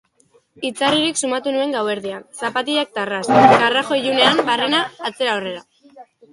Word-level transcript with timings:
Itzarririk 0.69 1.19
sumatu 1.21 1.53
nuen 1.57 1.75
gauerdian, 1.75 2.25
zapatilak 2.41 2.97
tarras, 2.97 3.21
karrajo 3.37 4.03
ilunean 4.03 4.45
barrena 4.51 4.85
atzera-aurrera. 5.13 5.67